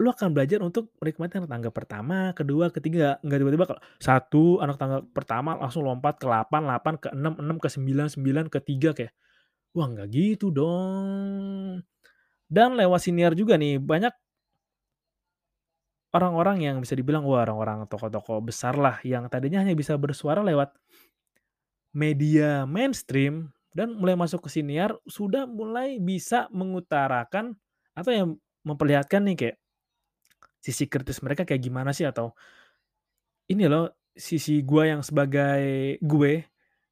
Lu 0.01 0.09
akan 0.09 0.33
belajar 0.33 0.65
untuk 0.65 0.97
menikmati 0.97 1.37
anak 1.43 1.51
tangga 1.53 1.71
pertama, 1.75 2.33
kedua, 2.33 2.73
ketiga, 2.73 3.21
nggak 3.21 3.39
tiba-tiba 3.45 3.65
kalau 3.69 3.83
1 4.01 4.63
anak 4.65 4.77
tangga 4.81 4.99
pertama 5.13 5.61
langsung 5.61 5.85
lompat 5.85 6.17
ke 6.17 6.25
8, 6.25 6.65
8 6.65 6.95
ke 6.97 7.09
6, 7.13 7.37
6 7.37 7.57
ke 7.61 7.69
9, 7.69 8.09
9 8.09 8.47
ke 8.49 8.59
3 8.65 8.91
kayak, 8.97 9.13
wah 9.77 9.87
nggak 9.91 10.09
gitu 10.15 10.49
dong. 10.55 11.85
Dan 12.51 12.75
lewat 12.75 13.07
siniar 13.07 13.39
juga 13.39 13.55
nih 13.55 13.79
banyak 13.79 14.11
orang-orang 16.11 16.67
yang 16.67 16.77
bisa 16.83 16.99
dibilang, 16.99 17.23
wah 17.23 17.47
orang-orang 17.47 17.87
tokoh-tokoh 17.87 18.43
besar 18.43 18.75
lah 18.75 18.99
yang 19.07 19.31
tadinya 19.31 19.63
hanya 19.63 19.79
bisa 19.79 19.95
bersuara 19.95 20.43
lewat 20.43 20.75
media 21.95 22.67
mainstream 22.67 23.55
dan 23.71 23.95
mulai 23.95 24.19
masuk 24.19 24.47
ke 24.47 24.51
siniar 24.51 24.99
sudah 25.07 25.47
mulai 25.47 26.03
bisa 26.03 26.51
mengutarakan 26.51 27.55
atau 27.95 28.11
yang 28.11 28.29
memperlihatkan 28.67 29.23
nih 29.31 29.37
kayak 29.39 29.57
sisi 30.61 30.91
kritis 30.91 31.23
mereka 31.23 31.47
kayak 31.47 31.63
gimana 31.63 31.95
sih 31.95 32.05
atau 32.05 32.35
ini 33.51 33.67
loh 33.67 33.91
sisi 34.15 34.63
gue 34.63 34.85
yang 34.91 35.03
sebagai 35.03 35.97
gue, 36.03 36.45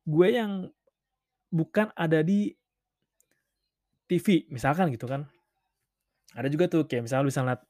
gue 0.07 0.29
yang 0.31 0.67
bukan 1.53 1.91
ada 1.95 2.25
di 2.25 2.55
TV 4.09 4.49
misalkan 4.49 4.89
gitu 4.91 5.05
kan. 5.05 5.29
Ada 6.37 6.49
juga 6.53 6.69
tuh 6.69 6.85
kayak 6.85 7.09
misalnya 7.09 7.25
lu 7.25 7.31
bisa 7.33 7.43
lihat, 7.45 7.61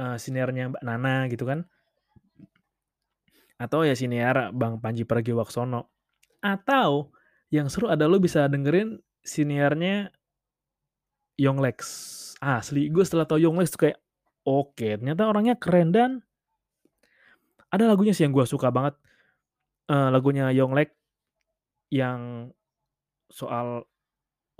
eee, 0.00 0.16
siniarnya 0.18 0.64
Mbak 0.74 0.82
Nana 0.82 1.16
gitu 1.30 1.44
kan. 1.46 1.66
Atau 3.58 3.86
ya 3.86 3.94
siniar 3.94 4.50
Bang 4.50 4.82
Panji 4.82 5.06
Pragiwaksono. 5.06 5.86
Atau 6.42 7.14
yang 7.54 7.70
seru 7.70 7.86
adalah 7.86 8.18
lu 8.18 8.20
bisa 8.20 8.50
dengerin 8.50 8.98
siniarnya 9.22 10.10
Yonglex. 11.38 11.78
Asli 12.42 12.90
gue 12.92 13.04
setelah 13.06 13.24
tahu 13.24 13.40
Yonglex 13.40 13.72
tuh 13.74 13.88
kayak 13.88 13.98
Oke, 14.44 15.00
ternyata 15.00 15.24
orangnya 15.24 15.56
keren 15.56 15.88
dan 15.88 16.20
ada 17.72 17.88
lagunya 17.88 18.12
sih 18.12 18.28
yang 18.28 18.36
gue 18.36 18.44
suka 18.44 18.68
banget, 18.68 18.92
eee, 19.88 20.08
lagunya 20.12 20.52
Yonglek 20.52 20.92
yang 21.88 22.52
soal 23.32 23.88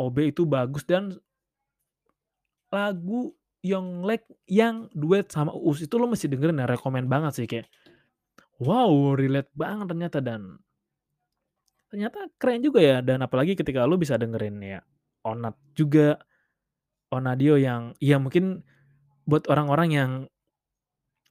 OB 0.01 0.35
itu 0.35 0.49
bagus 0.49 0.89
dan 0.89 1.15
lagu 2.75 3.31
Yonglek 3.65 4.29
yang 4.51 4.93
duet 4.93 5.33
sama 5.33 5.55
Uus 5.57 5.81
itu 5.87 5.97
lo 5.97 6.11
mesti 6.11 6.29
dengerin 6.29 6.61
ya, 6.61 6.67
rekomen 6.69 7.09
banget 7.09 7.33
sih 7.39 7.47
kayak, 7.49 7.67
wow 8.63 9.15
relate 9.17 9.51
banget 9.57 9.87
ternyata 9.93 10.19
dan 10.25 10.59
ternyata 11.93 12.27
keren 12.41 12.61
juga 12.65 12.81
ya 12.83 12.99
dan 13.05 13.23
apalagi 13.23 13.55
ketika 13.55 13.87
lo 13.87 13.95
bisa 14.01 14.19
dengerin 14.19 14.59
ya 14.61 14.81
Onat 15.25 15.57
juga, 15.73 16.21
Onadio 17.09 17.57
yang 17.57 17.97
ya 18.03 18.21
mungkin 18.21 18.61
Buat 19.29 19.47
orang-orang 19.53 19.91
yang 19.95 20.13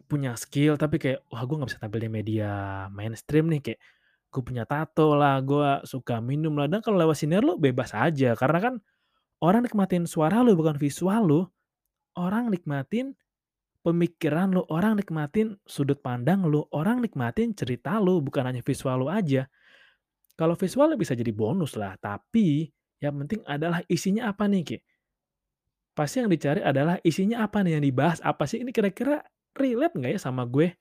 punya 0.09 0.35
skill 0.38 0.75
tapi 0.77 1.00
kayak, 1.01 1.25
"Wah 1.31 1.41
gue 1.47 1.55
nggak 1.57 1.69
bisa 1.73 1.81
tampil 1.81 2.01
di 2.05 2.09
media 2.12 2.50
mainstream 2.93 3.50
nih," 3.50 3.62
kayak 3.63 3.79
gue 4.33 4.41
punya 4.45 4.63
tato 4.65 5.13
lah, 5.17 5.38
gue 5.41 5.85
suka 5.85 6.17
minum 6.21 6.57
lah, 6.57 6.67
dan 6.69 6.81
kalau 6.81 6.97
lewat 7.01 7.17
siniar 7.21 7.41
lu 7.45 7.57
bebas 7.62 7.93
aja 7.93 8.33
karena 8.38 8.59
kan 8.62 8.73
orang 9.43 9.67
nikmatin 9.67 10.07
suara 10.07 10.39
lu 10.39 10.55
bukan 10.55 10.79
visual 10.79 11.27
lu, 11.27 11.41
orang 12.15 12.47
nikmatin 12.47 13.12
pemikiran 13.83 14.55
lu, 14.55 14.63
orang 14.71 14.95
nikmatin 14.95 15.59
sudut 15.67 16.00
pandang 16.00 16.47
lu, 16.47 16.63
orang 16.71 17.03
nikmatin 17.03 17.51
cerita 17.51 18.00
lu 18.00 18.23
bukan 18.23 18.47
hanya 18.47 18.63
visual 18.63 19.03
lu 19.03 19.12
aja. 19.12 19.51
Kalau 20.39 20.55
visual 20.55 20.95
bisa 20.95 21.13
jadi 21.13 21.29
bonus 21.35 21.75
lah, 21.75 22.00
tapi 22.00 22.71
yang 23.03 23.19
penting 23.19 23.43
adalah 23.43 23.83
isinya 23.91 24.31
apa 24.31 24.47
nih, 24.47 24.63
Ki? 24.63 24.77
Pasti 25.93 26.23
yang 26.23 26.31
dicari 26.31 26.63
adalah 26.63 26.97
isinya 27.05 27.45
apa 27.45 27.62
nih 27.62 27.77
yang 27.77 27.83
dibahas, 27.83 28.17
apa 28.23 28.50
sih 28.50 28.63
ini 28.63 28.73
kira-kira 28.73 29.21
relate 29.53 29.93
nggak 29.93 30.17
ya 30.17 30.19
sama 30.23 30.47
gue? 30.47 30.73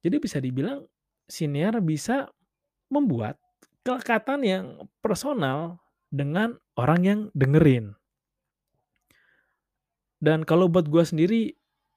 Jadi 0.00 0.16
bisa 0.16 0.40
dibilang 0.40 0.88
siniar 1.28 1.76
bisa 1.84 2.32
membuat 2.88 3.36
kelekatan 3.84 4.40
yang 4.40 4.64
personal 5.04 5.76
dengan 6.08 6.56
orang 6.80 7.00
yang 7.04 7.20
dengerin. 7.36 7.92
Dan 10.20 10.48
kalau 10.48 10.68
buat 10.72 10.88
gue 10.88 11.04
sendiri 11.04 11.42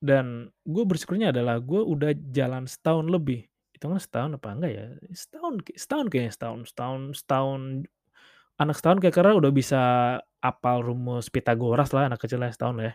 dan 0.04 0.52
gue 0.68 0.84
bersyukurnya 0.84 1.32
adalah 1.32 1.64
gue 1.64 1.80
udah 1.80 2.12
jalan 2.36 2.68
setahun 2.68 3.08
lebih. 3.08 3.48
Itu 3.72 3.88
kan 3.88 4.00
setahun 4.00 4.36
apa 4.36 4.48
enggak 4.52 4.72
ya? 4.76 4.86
Setahun 5.16 5.64
setahun 5.76 6.06
kayaknya 6.12 6.32
setahun 6.36 6.60
setahun 6.68 7.02
setahun 7.24 7.62
Anak 8.62 8.78
setahun 8.78 9.02
kira-kira 9.02 9.34
udah 9.34 9.50
bisa 9.50 9.82
apal 10.38 10.86
rumus 10.86 11.26
Pitagoras 11.34 11.90
lah 11.90 12.06
anak 12.06 12.22
kecil 12.22 12.38
ya 12.46 12.54
setahun 12.54 12.78
ya. 12.80 12.94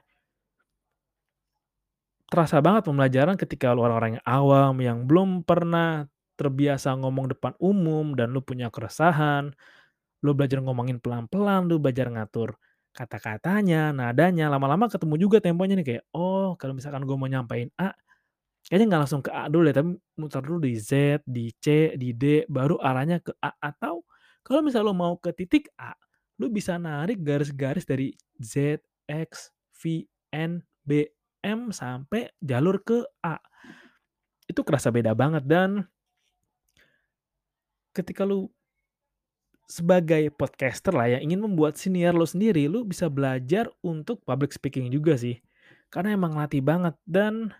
Terasa 2.28 2.60
banget 2.62 2.86
pembelajaran 2.86 3.34
ketika 3.40 3.72
lu 3.72 3.82
orang-orang 3.82 4.20
yang 4.20 4.26
awam, 4.28 4.74
yang 4.84 4.98
belum 5.08 5.42
pernah 5.42 6.06
terbiasa 6.38 6.94
ngomong 7.00 7.34
depan 7.34 7.56
umum 7.58 8.14
dan 8.14 8.30
lu 8.36 8.44
punya 8.44 8.68
keresahan, 8.68 9.50
lu 10.24 10.34
belajar 10.34 10.58
ngomongin 10.62 10.98
pelan-pelan, 10.98 11.70
lu 11.70 11.78
belajar 11.78 12.10
ngatur 12.10 12.58
kata-katanya, 12.98 13.94
nadanya, 13.94 14.50
lama-lama 14.50 14.90
ketemu 14.90 15.14
juga 15.22 15.38
temponya 15.38 15.78
nih 15.78 15.86
kayak, 15.86 16.04
oh 16.18 16.58
kalau 16.58 16.74
misalkan 16.74 17.06
gue 17.06 17.14
mau 17.14 17.30
nyampein 17.30 17.70
A, 17.78 17.94
kayaknya 18.66 18.86
nggak 18.90 19.02
langsung 19.06 19.22
ke 19.22 19.30
A 19.30 19.46
dulu 19.46 19.70
ya, 19.70 19.74
tapi 19.78 19.94
muter 20.18 20.42
dulu 20.42 20.58
di 20.66 20.74
Z, 20.74 21.22
di 21.22 21.46
C, 21.62 21.94
di 21.94 22.10
D, 22.10 22.42
baru 22.50 22.74
arahnya 22.82 23.22
ke 23.22 23.30
A 23.38 23.54
atau 23.62 24.02
kalau 24.42 24.64
misalnya 24.66 24.90
lo 24.90 24.94
mau 24.98 25.14
ke 25.14 25.30
titik 25.30 25.70
A, 25.78 25.94
lo 26.42 26.50
bisa 26.50 26.74
narik 26.74 27.22
garis-garis 27.22 27.86
dari 27.86 28.10
Z, 28.42 28.82
X, 29.06 29.54
V, 29.78 30.02
N, 30.34 30.58
B, 30.82 31.06
M 31.46 31.70
sampai 31.70 32.34
jalur 32.42 32.82
ke 32.82 33.06
A. 33.22 33.38
Itu 34.48 34.66
kerasa 34.66 34.90
beda 34.90 35.14
banget 35.14 35.46
dan 35.46 35.86
ketika 37.94 38.26
lu 38.26 38.50
sebagai 39.68 40.32
podcaster 40.32 40.96
lah 40.96 41.12
yang 41.12 41.28
ingin 41.28 41.44
membuat 41.44 41.76
senior 41.76 42.16
lo 42.16 42.24
sendiri, 42.24 42.66
lu 42.66 42.88
bisa 42.88 43.12
belajar 43.12 43.68
untuk 43.84 44.24
public 44.24 44.56
speaking 44.56 44.88
juga 44.88 45.14
sih. 45.20 45.36
Karena 45.92 46.16
emang 46.16 46.34
latih 46.34 46.64
banget 46.64 46.96
dan 47.04 47.52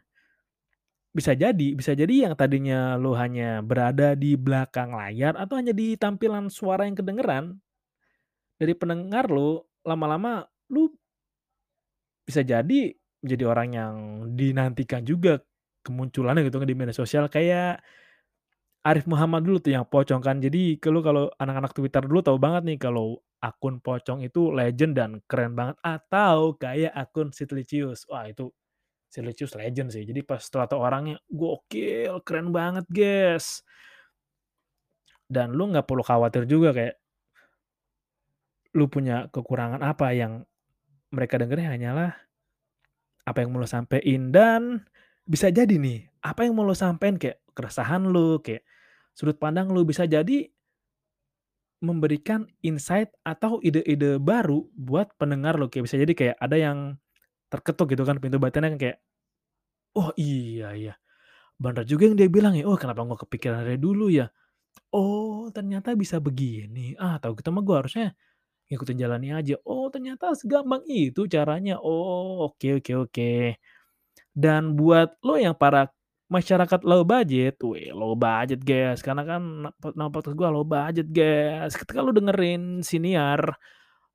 bisa 1.12 1.32
jadi 1.36 1.72
bisa 1.76 1.92
jadi 1.96 2.28
yang 2.30 2.34
tadinya 2.36 2.94
lo 3.00 3.16
hanya 3.16 3.60
berada 3.64 4.12
di 4.16 4.36
belakang 4.36 4.92
layar 4.92 5.34
atau 5.36 5.56
hanya 5.56 5.72
di 5.76 5.96
tampilan 5.96 6.48
suara 6.48 6.88
yang 6.88 6.96
kedengeran, 6.96 7.60
dari 8.56 8.72
pendengar 8.72 9.28
lo, 9.28 9.68
lama-lama 9.84 10.48
lu 10.72 10.88
bisa 12.24 12.44
jadi 12.44 12.92
menjadi 13.24 13.44
orang 13.48 13.68
yang 13.72 13.94
dinantikan 14.36 15.02
juga 15.04 15.40
kemunculannya 15.82 16.44
gitu 16.46 16.60
di 16.64 16.76
media 16.76 16.92
sosial 16.92 17.26
kayak 17.32 17.80
Arif 18.86 19.04
Muhammad 19.10 19.42
dulu 19.44 19.58
tuh 19.58 19.74
yang 19.74 19.86
pocong 19.86 20.22
kan. 20.22 20.38
Jadi 20.38 20.78
kalau 20.78 21.02
kalau 21.02 21.24
anak-anak 21.36 21.74
Twitter 21.74 22.02
dulu 22.06 22.20
tahu 22.22 22.38
banget 22.38 22.62
nih 22.64 22.78
kalau 22.78 23.18
akun 23.38 23.78
pocong 23.78 24.26
itu 24.26 24.50
legend 24.50 24.98
dan 24.98 25.10
keren 25.30 25.54
banget 25.54 25.78
atau 25.82 26.54
kayak 26.54 26.94
akun 26.94 27.34
Sitlicious. 27.34 28.06
Wah 28.06 28.26
itu 28.30 28.50
Sitlicious 29.08 29.56
legend 29.56 29.88
sih. 29.90 30.04
Jadi 30.04 30.20
pas 30.22 30.38
setelah 30.38 30.68
tahu 30.68 30.80
orangnya, 30.84 31.16
gokil, 31.32 32.20
keren 32.22 32.52
banget, 32.52 32.84
guys. 32.92 33.64
Dan 35.28 35.56
lu 35.56 35.68
nggak 35.72 35.84
perlu 35.88 36.04
khawatir 36.04 36.44
juga 36.48 36.72
kayak 36.72 36.96
lu 38.76 38.84
punya 38.86 39.32
kekurangan 39.32 39.80
apa 39.80 40.12
yang 40.12 40.44
mereka 41.08 41.40
dengerin 41.40 41.72
hanyalah 41.72 42.12
apa 43.24 43.44
yang 43.44 43.52
mau 43.52 43.60
lu 43.60 43.68
sampein 43.68 44.32
dan 44.32 44.84
bisa 45.28 45.52
jadi 45.52 45.76
nih, 45.76 46.08
apa 46.24 46.48
yang 46.48 46.56
mau 46.56 46.64
lu 46.64 46.72
sampein 46.72 47.20
kayak 47.20 47.36
keresahan 47.58 48.06
lu, 48.06 48.38
kayak 48.44 48.62
sudut 49.18 49.38
pandang 49.42 49.70
lu 49.74 49.82
bisa 49.88 50.06
jadi 50.06 50.46
memberikan 51.82 52.50
insight 52.66 53.14
atau 53.22 53.62
ide-ide 53.62 54.18
baru 54.18 54.66
buat 54.74 55.14
pendengar 55.14 55.54
lu. 55.54 55.70
Kayak 55.70 55.84
bisa 55.86 55.96
jadi 56.02 56.12
kayak 56.18 56.36
ada 56.42 56.56
yang 56.58 56.78
terketuk 57.50 57.92
gitu 57.94 58.06
kan 58.08 58.18
pintu 58.22 58.38
batinnya 58.38 58.72
kan 58.74 58.80
kayak, 58.80 58.98
"Oh 59.98 60.10
iya 60.18 60.74
ya, 60.78 60.94
bener 61.60 61.84
juga 61.88 62.08
yang 62.10 62.16
dia 62.20 62.28
bilang 62.30 62.54
ya, 62.58 62.64
oh 62.68 62.76
kenapa 62.80 63.02
gua 63.06 63.18
kepikiran 63.20 63.64
dari 63.66 63.78
dulu 63.80 64.08
ya? 64.12 64.28
Oh 64.94 65.48
ternyata 65.54 65.94
bisa 65.98 66.18
begini, 66.22 66.94
ah 67.00 67.18
tahu 67.22 67.38
gitu 67.40 67.50
mah 67.54 67.62
gua 67.66 67.82
harusnya 67.84 68.14
ngikutin 68.72 68.98
jalan 69.00 69.20
ini 69.26 69.34
aja. 69.36 69.56
Oh 69.68 69.88
ternyata 69.92 70.32
segampang 70.38 70.82
itu 70.90 71.26
caranya. 71.30 71.78
Oh 71.82 72.46
oke 72.52 72.80
oke 72.82 72.92
oke." 73.08 73.32
Dan 74.36 74.76
buat 74.78 75.18
lo 75.26 75.36
yang 75.40 75.56
para 75.58 75.90
masyarakat 76.28 76.80
low 76.84 77.02
budget, 77.08 77.56
wih 77.64 77.88
low 77.96 78.12
budget 78.12 78.60
guys, 78.60 79.00
karena 79.00 79.24
kan 79.24 79.40
na 79.64 79.70
nama 79.96 80.12
podcast 80.12 80.36
gua 80.36 80.52
low 80.52 80.64
budget 80.64 81.08
guys. 81.08 81.72
Ketika 81.74 82.04
lu 82.04 82.12
dengerin 82.12 82.84
siniar, 82.84 83.40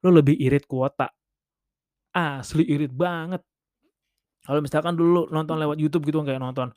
lu 0.06 0.10
lebih 0.14 0.38
irit 0.38 0.70
kuota. 0.70 1.10
Asli 2.14 2.64
irit 2.70 2.94
banget. 2.94 3.42
Kalau 4.46 4.62
misalkan 4.62 4.94
dulu 4.94 5.26
nonton 5.34 5.58
lewat 5.58 5.82
YouTube 5.82 6.06
gitu 6.06 6.22
kayak 6.22 6.38
nonton, 6.38 6.70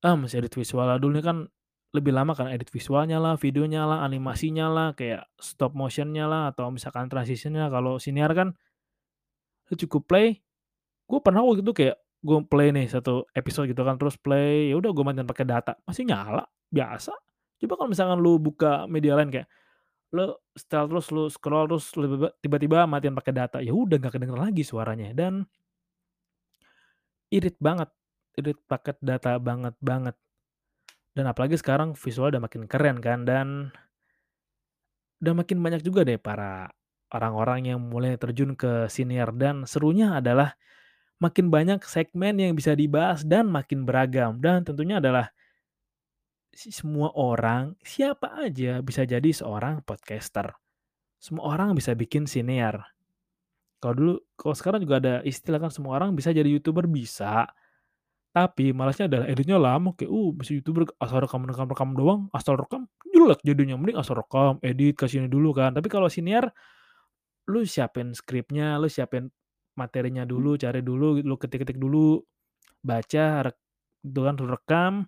ah 0.00 0.14
masih 0.16 0.40
edit 0.40 0.54
visualnya 0.56 0.96
dulu 0.96 1.20
kan 1.20 1.44
lebih 1.92 2.12
lama 2.16 2.32
kan 2.32 2.48
edit 2.48 2.72
visualnya 2.72 3.20
lah, 3.20 3.36
videonya 3.36 3.84
lah, 3.84 4.00
animasinya 4.00 4.66
lah, 4.72 4.88
kayak 4.96 5.28
stop 5.36 5.76
motion-nya 5.76 6.24
lah, 6.24 6.48
atau 6.48 6.72
misalkan 6.72 7.12
transition-nya. 7.12 7.68
Kalau 7.68 8.00
siniar 8.00 8.32
kan 8.32 8.56
lu 9.68 9.74
cukup 9.76 10.08
play, 10.08 10.40
gua 11.04 11.20
pernah 11.20 11.44
waktu 11.44 11.60
itu 11.60 11.74
kayak 11.76 12.01
gua 12.22 12.40
play 12.46 12.70
nih 12.70 12.86
satu 12.86 13.26
episode 13.34 13.66
gitu 13.68 13.82
kan, 13.82 13.98
terus 13.98 14.14
play, 14.16 14.70
ya 14.70 14.78
udah 14.78 14.90
gua 14.94 15.10
matiin 15.10 15.26
pakai 15.26 15.46
data, 15.46 15.74
masih 15.84 16.06
nyala, 16.06 16.46
biasa. 16.70 17.12
Coba 17.58 17.72
kalau 17.78 17.90
misalkan 17.90 18.18
lu 18.22 18.38
buka 18.38 18.86
media 18.86 19.18
lain 19.18 19.30
kayak 19.30 19.50
lu 20.12 20.34
setel 20.54 20.86
terus, 20.86 21.08
lu 21.10 21.26
scroll 21.26 21.66
terus 21.66 21.90
tiba-tiba 22.40 22.86
matiin 22.86 23.16
pakai 23.16 23.32
data, 23.34 23.58
ya 23.58 23.74
udah 23.74 23.96
nggak 23.98 24.12
kedengeran 24.14 24.52
lagi 24.52 24.62
suaranya 24.62 25.10
dan 25.12 25.44
irit 27.32 27.56
banget, 27.58 27.88
irit 28.38 28.60
paket 28.68 28.96
data 29.00 29.40
banget 29.40 29.74
banget. 29.80 30.16
Dan 31.12 31.28
apalagi 31.28 31.60
sekarang 31.60 31.92
visual 31.92 32.32
udah 32.32 32.40
makin 32.44 32.64
keren 32.64 32.96
kan 33.00 33.28
dan 33.28 33.68
udah 35.20 35.34
makin 35.36 35.60
banyak 35.60 35.84
juga 35.84 36.08
deh 36.08 36.16
para 36.16 36.72
orang-orang 37.12 37.68
yang 37.68 37.78
mulai 37.80 38.16
terjun 38.16 38.56
ke 38.56 38.88
siniar 38.88 39.30
dan 39.36 39.68
serunya 39.68 40.16
adalah 40.16 40.56
makin 41.22 41.46
banyak 41.54 41.78
segmen 41.86 42.34
yang 42.34 42.58
bisa 42.58 42.74
dibahas 42.74 43.22
dan 43.22 43.46
makin 43.46 43.86
beragam 43.86 44.42
dan 44.42 44.66
tentunya 44.66 44.98
adalah 44.98 45.30
semua 46.52 47.14
orang, 47.16 47.78
siapa 47.80 48.28
aja 48.42 48.82
bisa 48.84 49.08
jadi 49.08 49.30
seorang 49.32 49.80
podcaster. 49.86 50.52
Semua 51.16 51.54
orang 51.54 51.72
bisa 51.78 51.94
bikin 51.96 52.28
siniar. 52.28 52.92
Kalau 53.80 53.94
dulu 53.96 54.14
kalau 54.36 54.54
sekarang 54.58 54.80
juga 54.82 55.00
ada 55.00 55.14
istilah 55.24 55.62
kan 55.62 55.72
semua 55.72 55.96
orang 55.96 56.12
bisa 56.12 56.34
jadi 56.34 56.46
YouTuber, 56.50 56.90
bisa. 56.90 57.48
Tapi 58.32 58.72
malasnya 58.72 59.08
adalah 59.08 59.26
editnya 59.28 59.56
lama 59.60 59.92
kayak, 59.96 60.08
uh 60.12 60.30
bisa 60.36 60.52
YouTuber 60.56 60.92
asal 61.00 61.24
rekam 61.24 61.44
rekam 61.48 61.68
rekam 61.68 61.90
doang, 61.96 62.20
asal 62.36 62.56
rekam 62.60 62.88
jelek 63.12 63.40
jadinya, 63.44 63.76
mending 63.76 63.96
asal 63.96 64.18
rekam, 64.18 64.56
edit, 64.64 64.96
kasih 64.98 65.24
ini 65.24 65.28
dulu 65.32 65.56
kan. 65.56 65.72
Tapi 65.72 65.88
kalau 65.88 66.08
siniar, 66.08 66.52
lu 67.48 67.64
siapin 67.64 68.12
skripnya, 68.16 68.76
lu 68.80 68.88
siapin 68.88 69.28
materinya 69.78 70.22
dulu, 70.28 70.56
cari 70.60 70.84
dulu, 70.84 71.20
lu 71.20 71.36
ketik-ketik 71.36 71.80
dulu, 71.80 72.20
baca, 72.84 73.48
rek 73.48 73.56
lu 74.02 74.46
rekam 74.50 75.06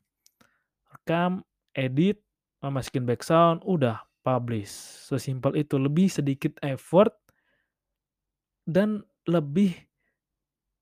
rekam, 0.94 1.42
edit, 1.74 2.22
masukin 2.62 3.04
backsound, 3.04 3.60
udah 3.66 4.00
publish. 4.24 4.72
Sesimpel 5.10 5.58
itu, 5.58 5.76
lebih 5.76 6.08
sedikit 6.08 6.56
effort 6.64 7.12
dan 8.64 9.04
lebih 9.28 9.76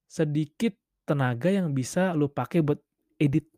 sedikit 0.07 0.77
tenaga 1.03 1.51
yang 1.51 1.75
bisa 1.75 2.15
lu 2.15 2.31
pakai 2.31 2.63
buat 2.63 2.79
edit 3.19 3.49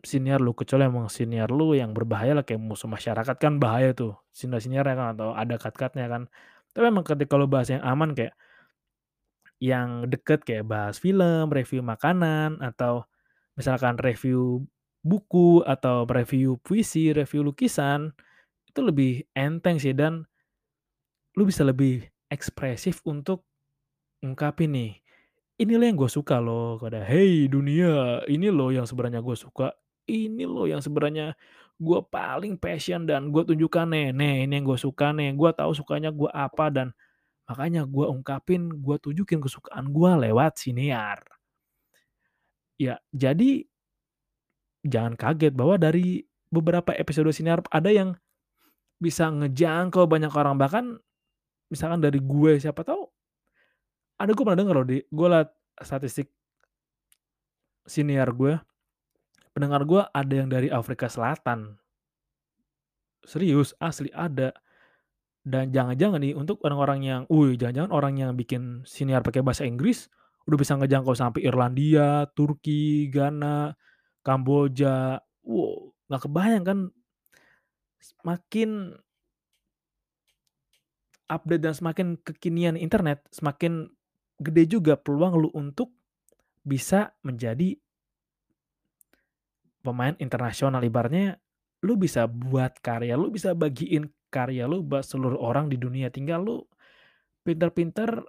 siniar 0.00 0.40
lu, 0.40 0.56
kecuali 0.56 0.88
emang 0.88 1.12
siniar 1.12 1.52
lu 1.52 1.76
yang 1.76 1.92
berbahaya 1.92 2.32
lah 2.40 2.44
kayak 2.46 2.62
musuh 2.62 2.88
masyarakat 2.88 3.36
kan 3.36 3.60
bahaya 3.60 3.92
tuh, 3.92 4.16
siniar-siniarnya 4.32 4.94
kan 4.96 5.08
atau 5.12 5.36
ada 5.36 5.60
cut-cut-nya 5.60 6.08
kan. 6.08 6.22
Tapi 6.74 6.84
emang 6.86 7.02
ketika 7.06 7.34
lu 7.34 7.50
bahas 7.50 7.68
yang 7.72 7.82
aman 7.82 8.14
kayak 8.14 8.34
yang 9.60 10.08
deket 10.08 10.40
kayak 10.48 10.64
bahas 10.68 10.96
film, 10.96 11.52
review 11.52 11.84
makanan, 11.84 12.56
atau 12.64 13.04
misalkan 13.60 13.96
review 14.00 14.64
buku, 15.04 15.60
atau 15.68 16.08
review 16.08 16.56
puisi, 16.64 17.12
review 17.12 17.44
lukisan, 17.44 18.12
itu 18.68 18.80
lebih 18.84 19.24
enteng 19.36 19.76
sih 19.80 19.92
dan 19.96 20.24
lu 21.38 21.46
bisa 21.46 21.62
lebih 21.62 22.02
ekspresif 22.30 23.02
untuk 23.06 23.46
ngungkapin 24.24 24.70
nih, 24.74 24.92
"Ini 25.62 25.74
loh 25.78 25.86
yang 25.88 25.98
gua 25.98 26.10
suka 26.12 26.38
loh," 26.42 26.78
pada, 26.82 27.02
"Hei 27.06 27.46
dunia, 27.50 28.22
ini 28.30 28.50
loh 28.52 28.70
yang 28.74 28.86
sebenarnya 28.88 29.20
gua 29.24 29.36
suka, 29.38 29.68
ini 30.10 30.44
loh 30.48 30.66
yang 30.70 30.80
sebenarnya 30.84 31.34
gua 31.80 32.04
paling 32.04 32.60
passion 32.60 33.08
dan 33.08 33.32
gua 33.32 33.42
tunjukkan 33.48 33.88
nih, 33.88 34.08
nih 34.12 34.34
ini 34.46 34.52
yang 34.60 34.66
gua 34.68 34.78
suka 34.78 35.10
nih, 35.16 35.32
gua 35.34 35.50
tahu 35.56 35.72
sukanya 35.72 36.12
gua 36.12 36.28
apa 36.36 36.68
dan 36.68 36.92
makanya 37.48 37.82
gua 37.88 38.12
ungkapin, 38.12 38.68
gua 38.84 39.00
tunjukin 39.00 39.40
kesukaan 39.40 39.88
gua 39.90 40.20
lewat 40.20 40.60
siniar." 40.60 41.24
Ya, 42.80 42.96
jadi 43.12 43.68
jangan 44.84 45.16
kaget 45.16 45.52
bahwa 45.52 45.76
dari 45.76 46.24
beberapa 46.48 46.96
episode 46.96 47.28
siniar 47.36 47.60
ada 47.68 47.92
yang 47.92 48.16
bisa 49.00 49.28
ngejangkau 49.28 50.04
banyak 50.08 50.32
orang, 50.32 50.56
bahkan 50.60 50.84
misalkan 51.72 52.00
dari 52.04 52.20
gue, 52.20 52.60
siapa 52.60 52.84
tahu 52.84 53.08
ada 54.20 54.36
gue 54.36 54.44
pernah 54.44 54.60
denger 54.60 54.74
loh 54.76 54.86
di 54.88 54.98
gue 55.00 55.28
liat 55.32 55.48
statistik 55.80 56.28
siniar 57.88 58.28
gue, 58.36 58.60
pendengar 59.52 59.82
gue 59.86 60.02
ada 60.02 60.34
yang 60.34 60.48
dari 60.48 60.68
Afrika 60.70 61.10
Selatan. 61.10 61.78
Serius, 63.24 63.76
asli 63.78 64.08
ada. 64.14 64.54
Dan 65.40 65.72
jangan-jangan 65.72 66.20
nih 66.20 66.36
untuk 66.36 66.60
orang-orang 66.64 67.00
yang, 67.00 67.22
wih 67.32 67.56
jangan-jangan 67.56 67.92
orang 67.92 68.14
yang 68.20 68.30
bikin 68.36 68.84
siniar 68.84 69.24
pakai 69.24 69.40
bahasa 69.40 69.64
Inggris, 69.64 70.08
udah 70.44 70.56
bisa 70.56 70.76
ngejangkau 70.76 71.16
sampai 71.16 71.44
Irlandia, 71.48 72.28
Turki, 72.36 73.08
Ghana, 73.08 73.72
Kamboja. 74.20 75.20
Wow, 75.44 75.96
nggak 76.12 76.22
kebayang 76.28 76.64
kan 76.64 76.78
semakin 78.00 78.96
update 81.30 81.62
dan 81.62 81.74
semakin 81.76 82.06
kekinian 82.20 82.76
internet, 82.76 83.24
semakin 83.30 83.88
gede 84.40 84.64
juga 84.66 84.96
peluang 84.98 85.36
lu 85.36 85.48
untuk 85.52 85.94
bisa 86.66 87.16
menjadi 87.24 87.76
pemain 89.80 90.14
internasional. 90.20 90.80
Ibaratnya 90.84 91.40
lu 91.84 91.96
bisa 91.96 92.28
buat 92.28 92.76
karya, 92.84 93.16
lu 93.16 93.32
bisa 93.32 93.56
bagiin 93.56 94.08
karya 94.30 94.68
lu 94.70 94.84
buat 94.84 95.02
seluruh 95.02 95.40
orang 95.40 95.66
di 95.66 95.76
dunia, 95.76 96.08
tinggal 96.08 96.44
lu 96.44 96.56
pinter-pinter 97.42 98.22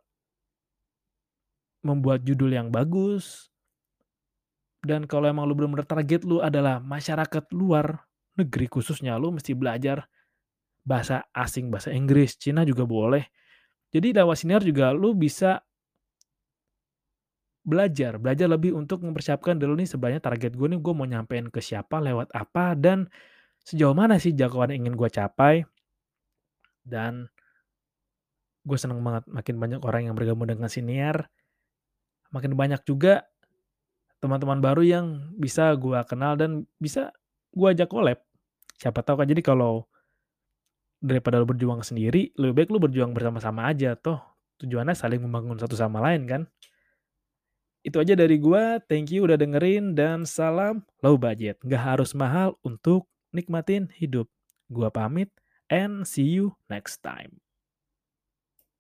membuat 1.86 2.26
judul 2.26 2.56
yang 2.56 2.74
bagus. 2.74 3.52
Dan 4.82 5.06
kalau 5.06 5.30
emang 5.30 5.46
lu 5.46 5.54
bener-bener 5.54 5.86
target 5.86 6.26
lu 6.26 6.42
adalah 6.42 6.82
masyarakat 6.82 7.54
luar 7.54 8.02
negeri 8.34 8.66
khususnya, 8.66 9.14
lu 9.22 9.30
mesti 9.30 9.54
belajar 9.54 10.10
bahasa 10.82 11.30
asing, 11.38 11.70
bahasa 11.70 11.94
Inggris, 11.94 12.34
Cina 12.42 12.66
juga 12.66 12.90
boleh. 12.90 13.30
Jadi 13.94 14.16
lewat 14.16 14.42
siniar 14.42 14.64
juga 14.66 14.90
lu 14.96 15.14
bisa 15.14 15.62
belajar, 17.62 18.18
belajar 18.18 18.48
lebih 18.50 18.74
untuk 18.74 19.06
mempersiapkan 19.06 19.58
dulu 19.58 19.78
nih 19.78 19.90
sebenarnya 19.90 20.22
target 20.22 20.58
gue 20.58 20.68
nih, 20.72 20.80
gue 20.82 20.94
mau 20.94 21.06
nyampein 21.06 21.48
ke 21.48 21.62
siapa, 21.62 22.02
lewat 22.02 22.34
apa, 22.34 22.74
dan 22.74 23.06
sejauh 23.62 23.94
mana 23.94 24.18
sih 24.18 24.34
jangkauan 24.34 24.74
yang 24.74 24.90
ingin 24.90 24.96
gue 24.98 25.10
capai. 25.10 25.66
Dan 26.82 27.30
gue 28.66 28.78
seneng 28.78 29.02
banget 29.06 29.26
makin 29.30 29.56
banyak 29.58 29.82
orang 29.86 30.10
yang 30.10 30.16
bergabung 30.18 30.50
dengan 30.50 30.70
siniar, 30.70 31.30
makin 32.32 32.56
banyak 32.56 32.82
juga 32.88 33.28
teman-teman 34.22 34.62
baru 34.62 34.86
yang 34.86 35.06
bisa 35.36 35.74
gua 35.76 36.06
kenal 36.06 36.38
dan 36.38 36.70
bisa 36.78 37.10
gua 37.52 37.74
ajak 37.74 37.90
collab. 37.90 38.22
Siapa 38.78 39.02
tahu 39.02 39.22
kan 39.22 39.28
jadi 39.28 39.42
kalau 39.42 39.90
daripada 41.02 41.42
lu 41.42 41.50
berjuang 41.50 41.82
sendiri, 41.82 42.30
lebih 42.38 42.54
baik 42.54 42.70
lu 42.70 42.80
berjuang 42.80 43.12
bersama-sama 43.18 43.66
aja, 43.66 43.98
toh 43.98 44.22
tujuannya 44.62 44.94
saling 44.94 45.22
membangun 45.26 45.58
satu 45.58 45.74
sama 45.74 45.98
lain 46.06 46.30
kan. 46.30 46.42
Itu 47.82 47.98
aja 47.98 48.14
dari 48.14 48.38
gua, 48.38 48.78
thank 48.86 49.10
you 49.10 49.26
udah 49.26 49.42
dengerin 49.42 49.98
dan 49.98 50.22
salam 50.22 50.86
low 51.02 51.18
budget, 51.18 51.58
nggak 51.66 51.82
harus 51.82 52.14
mahal 52.14 52.54
untuk 52.62 53.10
nikmatin 53.34 53.90
hidup. 53.98 54.30
Gua 54.70 54.94
pamit 54.94 55.34
and 55.66 56.06
see 56.06 56.30
you 56.30 56.54
next 56.70 57.02
time. 57.02 57.42